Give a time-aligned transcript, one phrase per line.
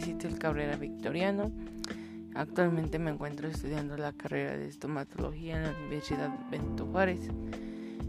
[0.00, 1.52] Citel Cabrera Victoriano.
[2.34, 7.28] Actualmente me encuentro estudiando la carrera de estomatología en la Universidad Benito Juárez.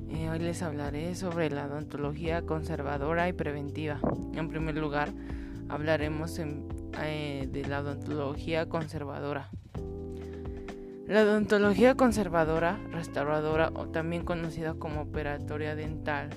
[0.09, 3.99] Eh, hoy les hablaré sobre la odontología conservadora y preventiva.
[4.33, 5.09] En primer lugar,
[5.70, 9.50] hablaremos eh, de la odontología conservadora.
[11.07, 16.29] La odontología conservadora, restauradora o también conocida como operatoria dental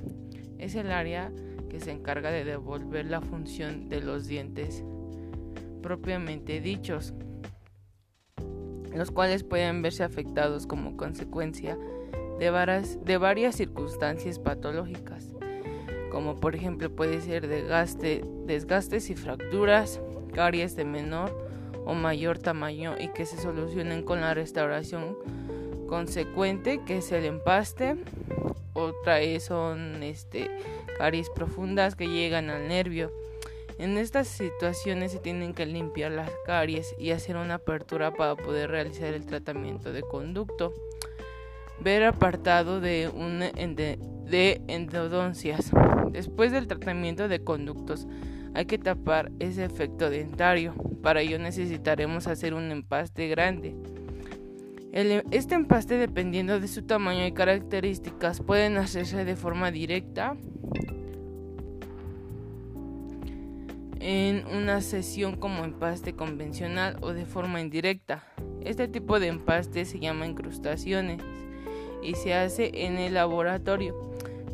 [0.59, 1.31] es el área
[1.75, 4.85] que se encarga de devolver la función de los dientes
[5.83, 7.15] propiamente dichos,
[8.95, 11.77] los cuales pueden verse afectados como consecuencia
[12.39, 12.51] de
[13.19, 15.33] varias, circunstancias patológicas,
[16.13, 20.01] como por ejemplo puede ser desgaste, desgastes y fracturas,
[20.33, 21.37] caries de menor
[21.85, 25.19] o mayor tamaño y que se solucionen con la restauración
[25.89, 27.97] consecuente que es el empaste
[28.75, 30.51] otra son este
[30.99, 33.11] caries profundas que llegan al nervio.
[33.79, 38.71] En estas situaciones se tienen que limpiar las caries y hacer una apertura para poder
[38.71, 40.73] realizar el tratamiento de conducto.
[41.81, 45.71] Ver apartado de, un de endodoncias.
[46.11, 48.07] Después del tratamiento de conductos
[48.55, 50.75] hay que tapar ese efecto dentario.
[51.03, 53.75] Para ello necesitaremos hacer un empaste grande
[54.95, 60.37] este empaste, dependiendo de su tamaño y características, pueden hacerse de forma directa
[63.99, 68.23] en una sesión como empaste convencional o de forma indirecta.
[68.61, 71.21] Este tipo de empaste se llama incrustaciones
[72.01, 73.97] y se hace en el laboratorio.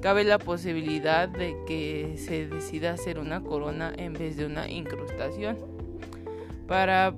[0.00, 5.58] Cabe la posibilidad de que se decida hacer una corona en vez de una incrustación.
[6.66, 7.14] Para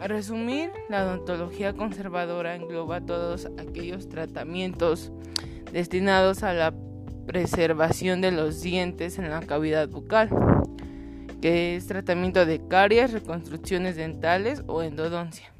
[0.00, 5.12] a resumir, la odontología conservadora engloba todos aquellos tratamientos
[5.72, 6.74] destinados a la
[7.26, 10.28] preservación de los dientes en la cavidad bucal,
[11.40, 15.52] que es tratamiento de caries, reconstrucciones dentales o endodoncia.